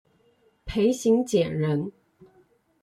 [0.65, 1.91] 裴行俭人。